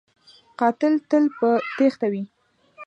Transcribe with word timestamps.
قاتل 0.59 0.93
تل 1.09 1.23
په 1.37 1.49
تیښته 1.77 2.07
وي 2.11 2.23